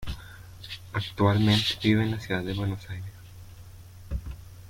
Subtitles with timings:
[0.93, 3.11] Actualmente vive en la ciudad de Buenos Aires.